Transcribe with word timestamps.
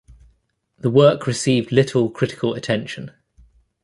The 0.79 0.89
work 0.89 1.27
received 1.27 1.71
little 1.71 2.09
critical 2.09 2.55
attention. 2.55 3.11